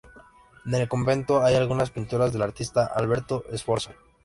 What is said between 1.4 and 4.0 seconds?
hay algunas pinturas del artista Alberto Sforza.